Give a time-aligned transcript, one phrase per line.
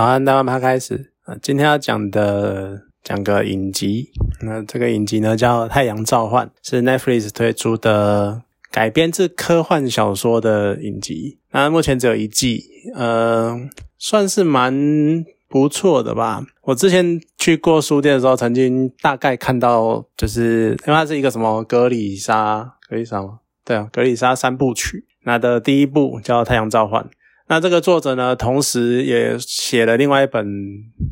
[0.00, 1.36] 早安，大家趴开始啊！
[1.42, 4.08] 今天要讲的讲个影集，
[4.40, 8.40] 那这个影集呢叫《太阳召唤》，是 Netflix 推出的
[8.70, 11.38] 改编自科幻小说的影集。
[11.50, 12.64] 那目前只有一季，
[12.96, 13.54] 呃，
[13.98, 16.46] 算是蛮不错的吧。
[16.62, 23.40] 我之前去过书店的时候，曾经大概看到，就是因为它是一个什么格里莎格里莎吗？
[23.66, 25.04] 对啊，格里莎三部曲。
[25.24, 27.04] 那的第一部叫《太阳召唤》。
[27.50, 30.46] 那这个作者呢，同时也写了另外一本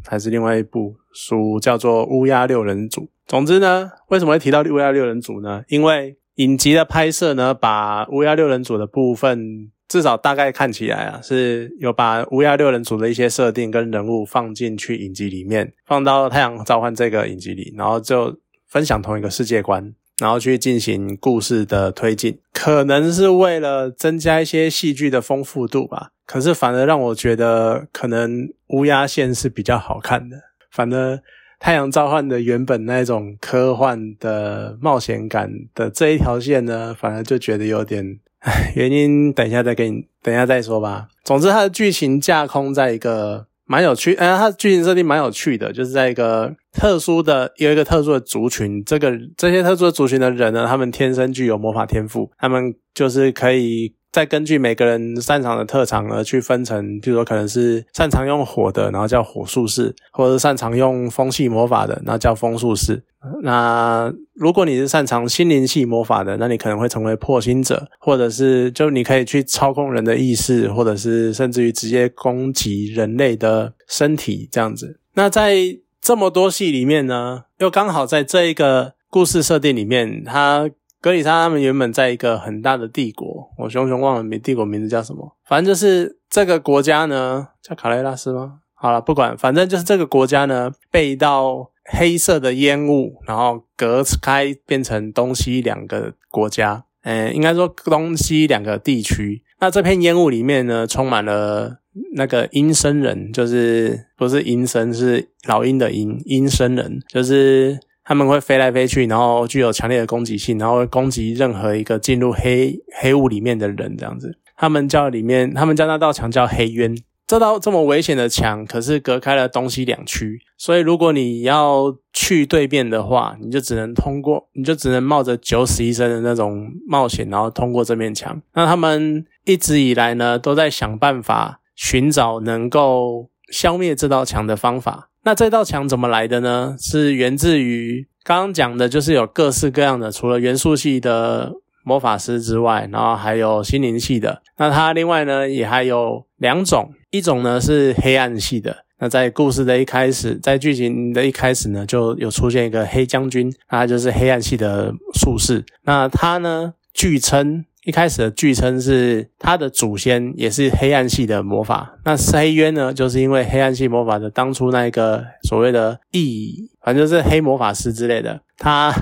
[0.07, 3.01] 还是另外一部书，叫做《乌鸦六人组》。
[3.27, 5.64] 总之呢，为什么会提到乌鸦六人组呢？
[5.66, 19.92] 因为影集的拍摄呢，把乌鸦六人组的部分，至少大概看起来啊，是有把乌鸦六人组的一些设定跟人物放进去影集里面，放到《太阳召唤》这个影集里，然后就分享同一个世界观。
[20.20, 26.11] 然后去进行故事的推进，可能是为了增加一些戏剧的丰富度吧。
[26.28, 30.36] 可是反而让我觉得，可能乌鸦线是比较好看的。
[30.70, 31.19] 反而
[31.59, 41.08] 太阳召唤的原本那种科幻的冒险感的这一条线呢，反而就觉得有点，唉， 原因等一下再给你，等一下再说吧。
[41.25, 43.47] 总之，它的剧情架空在一个。
[43.70, 53.94] 蛮有趣，哎，它剧情设定蛮有趣的，就是在一个特殊的有一个特殊的族群，这个这些特殊的族群的人呢，他们天生具有魔法天赋，他们就是可以。
[54.11, 63.05] 再根据每个人擅长的特长而去分成，比如说可能是擅长用火的，然后叫火术士，或者是擅长用风系魔法的，然后叫风术士。
[63.42, 74.98] 那如果你是擅长心灵系魔法的，那你可能会成为破心者，或者是就你可以去操控人的意识，或者是甚至于直接攻击人类的身体这样子。
[75.15, 75.56] 那在
[76.00, 80.70] 这么多系里面呢，又刚好在这一个故事设定里面，它。
[81.00, 88.58] 格里莎他们原本在一个很大的帝国，我熊熊忘了名帝国名字叫什么，反正就是这个国家呢叫卡雷拉斯吗？
[88.74, 99.42] 好了，不管，反正就是这个国家呢被一道黑色的烟雾，然后隔开变成东西两个国家，嗯，应该说东西两个地区。
[99.60, 101.78] 那这片烟雾里面呢，充满了
[102.14, 107.78] 那个阴森人，就是不是阴森，是老鹰的鹰，阴森人就是。
[108.08, 113.94] 他们会飞来飞去，然后具有强烈的攻击性，然后会攻击任何一个进入黑黑雾里面的人。
[113.98, 116.96] 这样子，他们叫里面，他们叫那道墙叫黑渊。
[117.26, 128.40] 这道这么危险的墙，可是隔开了东西两区，所以如果你要去对面的话，你就只能通过，你就只能冒着九死一生的那种冒险，然后通过这面墙。
[128.54, 135.10] 那他们一直以来呢，都在想办法寻找能够消灭这道墙的方法。
[135.25, 136.77] 那这道墙怎么来的呢？
[136.79, 141.53] 是源自于刚刚讲的，就是有各式各样的，除了元素系的
[141.83, 144.43] 魔法师之外，然后还有心灵系的。
[144.56, 148.84] 那它另外呢，也还有两种，一种呢是黑暗系的。
[149.01, 155.65] 那在故事的一开始，在剧情的一开始呢，就有出现一个黑将军，他就是黑暗系的术士。
[155.85, 157.65] 那他呢，据称。
[157.88, 168.93] 一开始的据称是他的祖先也是黑暗系的魔法，那黑渊呢，就是因为黑暗系魔法的当初那一个所谓的异，反正是黑魔法师之类的，他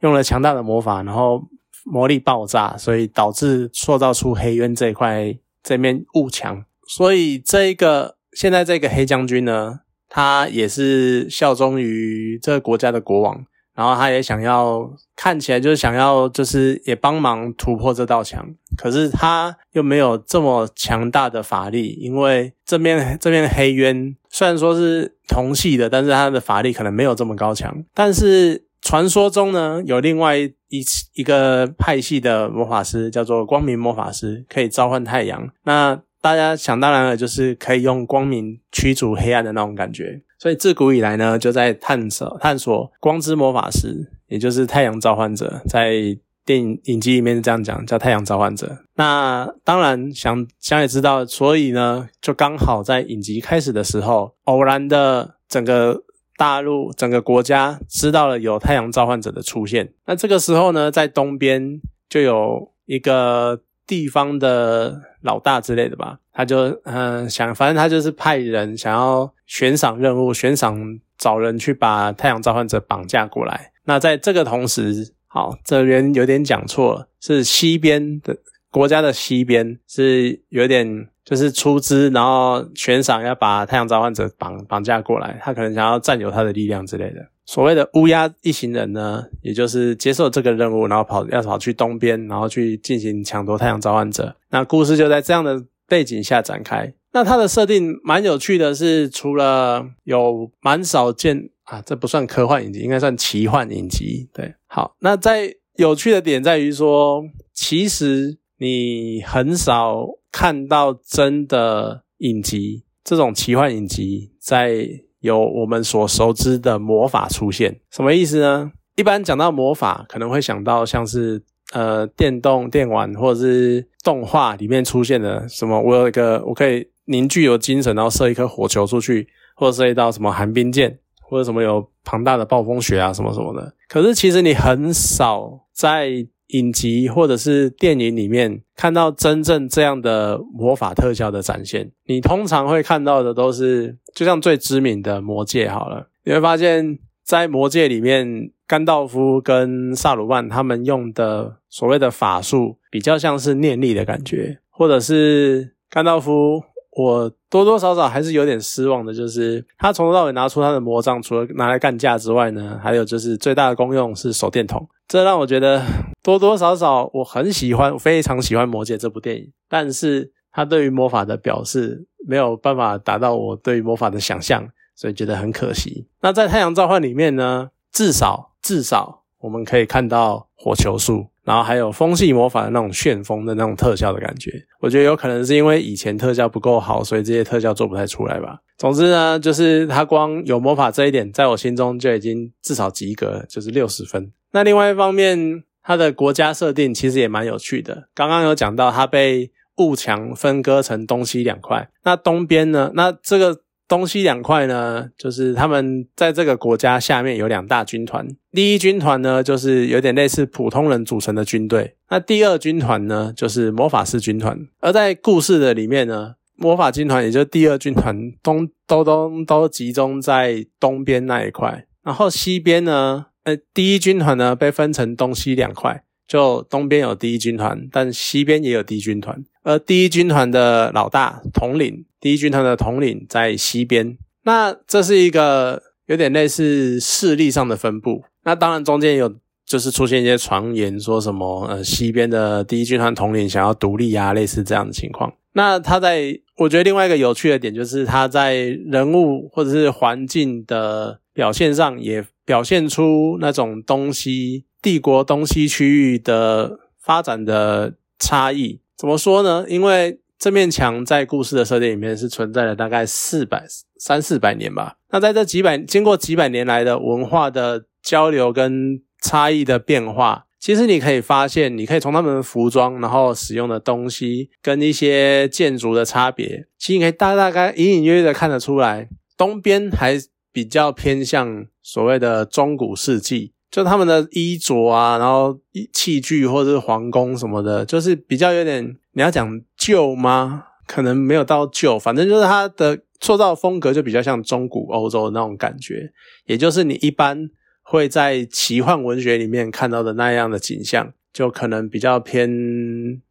[0.00, 1.42] 用了强大的魔法，然后
[1.84, 6.64] 魔力爆炸，所以导致塑造出黑渊这一块 这面雾墙。
[6.88, 13.44] 所以这一个现在这个黑将军呢，他也是效忠于这个国家的国王。
[13.74, 27.84] 然后他也想要看起来就是想要就是也帮忙突破这道墙，可是他又没有这么强大的法力，因为这面这面黑渊虽然说是同系的，但是他的法力可能没有这么高强。
[27.94, 35.48] 但是传说中呢，有另外一一个派系的魔法师叫做光明魔法师，可以召唤太阳。
[35.64, 40.20] 那大家想当然了，就是可以用光明驱逐黑暗的那种感觉。
[40.40, 48.78] 所以自古以来呢，就在探索探索光之魔法师，也就是太阳召唤者，在电影影集里面这样讲，叫太阳召唤者。
[48.94, 56.04] 那当然想想也知道，所以呢，就刚好在影集开始的时候，偶然的整个
[56.38, 59.92] 大陆整个国家知道了有太阳召唤者的出现。
[60.06, 66.20] 那这个时候呢，在东边就有一个地方的老大之类的吧。
[66.40, 73.72] 他就嗯想，反正他就是派人想要悬赏任务，悬赏找人去把太阳召唤者绑架过来。
[73.84, 78.34] 那在这个同时，好这边有点讲错了，是西边的
[78.70, 87.16] 国家的西边是有点就是出资，然后悬赏要把太阳召唤者绑绑架过来，他可能想要占有他的力量之类的。
[87.44, 94.34] 所谓的乌鸦一行人呢，也就是接受这个任务，然后跑要跑去东边，然后去进行抢夺太阳召唤者。
[94.48, 95.62] 那故事就在这样的。
[95.90, 104.30] 背景下展开，那它的设定蛮有趣的是，除了有蛮少见啊，这不算科幻影集，应该算奇幻影集。
[104.32, 114.86] 对，好，那在有趣的点在于说，其实你很少看到真的影集这种奇幻影集在
[115.18, 118.70] 有我们所熟知的魔法出现，什么意思呢？
[118.94, 121.42] 一般讲到魔法，可能会想到像是。
[121.72, 125.80] 呃，电动电玩或者是动画里面出现的什么？
[125.80, 133.72] 我有一个，我可以凝聚有精神，然后射一颗火球出去，或者射一道什么寒冰剑，或者什么有庞大的暴风雪啊，什么什么的。
[133.88, 141.88] 可是其实你很少在影集或者是电影里面看到真正这样的魔法特效的展现。
[142.06, 146.98] 你通常会看到的都是，就像最知名的魔戒好了，你会发现
[147.30, 148.50] 在魔戒里面。
[148.66, 156.62] 甘道夫跟萨鲁曼他们用的所谓的法术，比较像是念力的感觉，或者是甘道夫，
[156.92, 165.82] 我多多少少还是有点失望的，就是他从头到尾拿出他的魔杖，除了拿来干架之外呢，还有就是最大的功用是手电筒，这让我觉得
[166.22, 174.64] 多多少少我很喜欢，非常喜欢魔戒这部电影，但是他对于魔法的表示没有办法达到我对于魔法的想象，
[175.00, 176.06] 所以觉得很可惜。
[176.20, 178.48] 那在太阳召唤里面呢，至少。
[178.60, 184.52] 至少我们可以看到火球术，然后还有风系魔法的那种旋风的那种特效的感觉。
[184.80, 188.58] 我觉得有可能是因为以前特效不够好，所以这些特效做不太出来吧。
[188.76, 194.30] 总之呢，就是它光有魔法这一点，在我心中就已经至少及格，就是六十分。
[194.52, 198.08] 那另外一方面，它的国家设定其实也蛮有趣的。
[198.14, 201.88] 刚刚有讲到，它被雾墙分割成东西两块。
[202.04, 202.90] 那东边呢？
[202.92, 203.62] 那这个。
[203.90, 208.24] 东西两块呢，就是他们在这个国家下面有两大军团。
[208.52, 211.96] 第一军团呢，就是有点类似普通人组成的军队。
[212.08, 214.56] 那第二军团呢，就是魔法师军团。
[214.78, 221.84] 而在故事的里面呢，魔法军团也就是第二军团，东都都都集中在东边那一块。
[222.04, 229.42] 然后西边呢，呃，第一军团呢被分成东西两块，就东边有第一军团，但西边也有第一军团。
[229.64, 232.04] 而第一军团的老大统领。
[232.20, 238.22] 第一军团的统领在西边，那这是一个有点类似势力上的分布。
[238.44, 239.34] 那当然中间有
[239.64, 245.32] 就是出现一些传言，说什么呃西边的第一军团统领想要独立啊，类似这样的情况。
[245.54, 248.54] 那他在我觉得另外一个有趣的点，就是他在
[248.86, 258.78] 人物或者是环境的表现上，也表现出那种东西帝国东西区域的发展的差异。
[258.96, 259.64] 怎么说呢？
[259.68, 263.66] 因为这面墙在故事的设定里面是存在了大概四百
[263.98, 264.96] 三四百年吧。
[265.10, 280.18] 那在这几百经过几百年来的文化的交流跟差异的变化，其实你可以发现，你可以从他们的服装，然后使用的东西跟一些建筑的差别，其实你可以大大概隐隐约约的看得出来，东边还
[280.50, 283.52] 比较偏向所谓的中古世纪。
[283.70, 285.60] 就他们的衣着啊，然后
[285.92, 290.64] 器具或者是皇宫什么的，就是比较有点你要讲旧吗？
[290.86, 296.12] 可能没有到旧，反正就是它的塑造风格就比较像中古欧洲的那种感觉，
[296.46, 297.48] 也就是你一般
[297.82, 302.50] 会在奇幻文学里面看到的那样的景象，就可能比较偏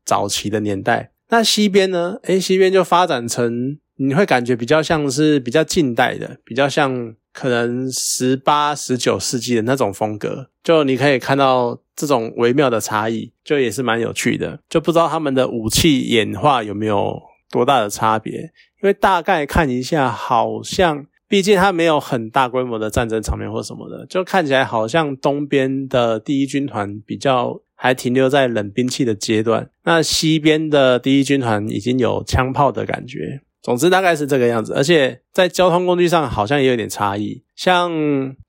[0.05, 1.11] 早期的年代。
[1.29, 2.19] 那西边呢？
[2.23, 7.15] 诶，西边就发展成你会感觉比较像是比较近代的，比较像。
[7.33, 14.59] 可能十八、十九世纪的那种风格，就你可以看到这种微妙的差异，就也是蛮有趣的。
[14.67, 18.33] 就不知道他们的武器演化有没有多大的差别，
[18.81, 33.41] 因为大概看一下，好像毕竟它没有很大规模的战争场面或什么的，就看起来好像东边的第一军团比较还停留在冷兵器的阶段，那西边的第一军团已经有枪炮的感觉。
[33.61, 37.43] 总之大概是这个样子，而且在交通工具上好像也有点差异。
[37.55, 37.91] 像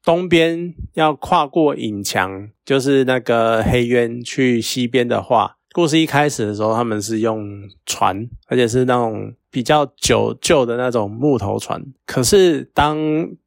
[0.04, 7.44] 东边要跨过影墙，就是那个黑渊去西边的话，故事一开始的时候他们是用
[7.84, 11.82] 船，而且是那种比较久旧的那种木头船。
[12.06, 12.96] 可是当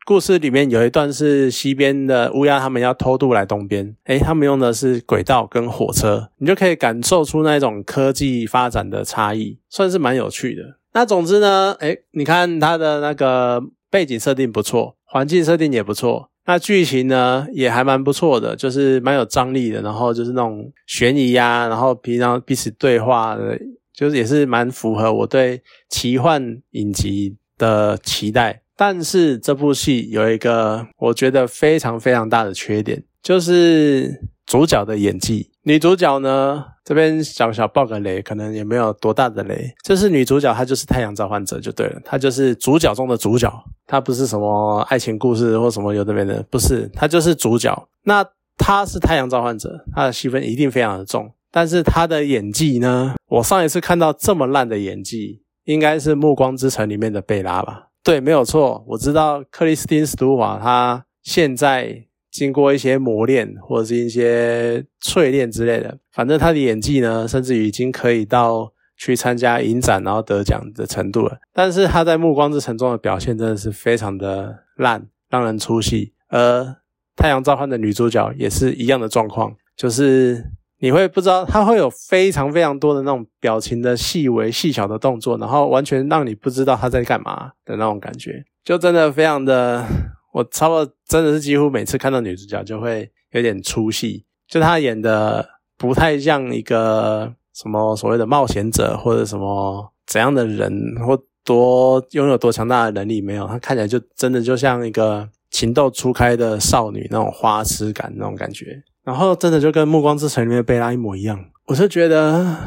[0.05, 10.79] 故事里面有一段是西边的乌鸦他们要偷渡来东边，诶，他们用的是轨道跟火车，你就可以感受出那种科技发展的差异，算是蛮有趣的。
[10.93, 23.59] 那总之呢，哎，你看它的那个背景设定不错，环境设定也不错，那剧情呢也还蛮不错的，就是蛮有张力的，然后就是那种悬疑呀，然后平常彼此对话的，
[23.93, 28.61] 就是也是蛮符合我对奇幻影集的期待。
[28.75, 34.29] 但是这部戏有一个我觉得非常非常大的缺点，就是。
[34.53, 35.49] 主角的演技。
[35.63, 39.73] 女主角呢，这边小小爆个雷，可能也没有多大的雷。
[39.81, 43.51] 这是女主角，她就是太阳召唤者就对了，她就是主角中的主角，
[43.87, 47.75] 她不是什么爱情故事或什么有的没的，不是，她就是主角。
[48.03, 48.23] 那
[48.55, 51.33] 她是太阳召唤者，她的戏份一定非常的重。
[51.49, 57.87] 但是她的演技呢，我上一次看到这么烂的演技，应该是《暮光之城》里面的贝拉吧？
[58.03, 62.05] 对，没有错，我知道克里斯汀·斯图瓦，她现在。
[62.33, 71.37] 经过一些磨练或者是一些淬炼之类的，反正他的演技呢，甚至已经可以到去参加影展然后得奖的程度了。
[71.53, 76.13] 但是他在《暮光之城》中的表现真的是非常的烂，让人出戏。
[76.27, 76.61] 而
[77.15, 80.43] 《太阳召唤》的女主角也是一样的状况，就是
[80.79, 89.85] 你会不知道她会有非常非常多的那种表情的细微细小的动作，然后完全让你不知道她在干嘛的那种感觉，就真的非常的。
[90.33, 95.47] 我差不多真的是几乎每次看到女主角就会有点出戏，就她演的
[95.77, 111.39] 不太像一个什么所谓的冒险者或者什么怎样的人或多拥有多强大的能力没有，她看起来就真的就像一个情窦初开的少女那种花痴感那种感觉，然后真的就跟《暮光之城》里面的贝拉一模一样。
[111.67, 112.57] 我是觉得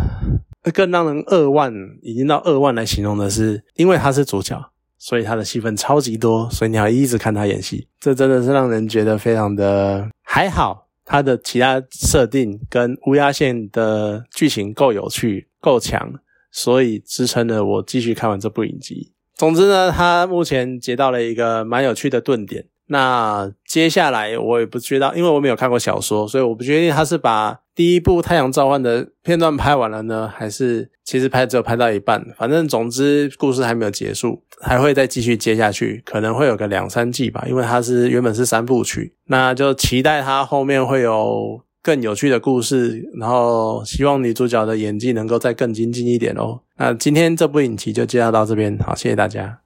[0.72, 4.70] 更让人扼腕，已经到扼腕来形容的是，因为她是主角。
[5.06, 10.88] 所以他的戏份超级多，所以你要一直看他演戏，这真的是让人觉得非常的还好。
[11.04, 16.12] 他的其他设定跟乌鸦线的剧情够有趣、够强，
[16.50, 19.12] 所以支撑了我继续看完这部影集。
[19.36, 22.66] 总之呢，他目前接到了一个蛮有趣的顿点。
[22.86, 32.24] 那接下来我也不知道，因为我没有看过小说，所以我不确定他是把第一部《太阳召唤》的片段拍完了呢，还是其实拍只有拍到一半。
[32.34, 46.62] 反正总之故事还没有结束，还会再继续接下去，可能会有个两三季吧，因为它是原本是三部曲，那就期待它后面会有更有趣的故事，然后希望女主角的演技能够再更精进一点哦。
[46.78, 49.58] 那今天这部影集就介绍到这边，好，谢谢大家。